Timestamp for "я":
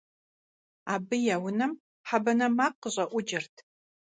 1.33-1.37